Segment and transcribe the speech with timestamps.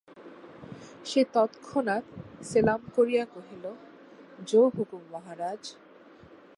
[1.05, 2.03] সে তৎক্ষণাৎ
[2.43, 3.65] সেলাম করিয়া কহিল,
[4.47, 5.61] যো হুকুম মহারাজ।